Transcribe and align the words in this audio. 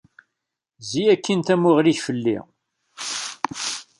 Zzi 0.83 1.03
akkin 1.13 1.39
tamuɣli-k 1.41 1.99
fell-i. 2.07 2.37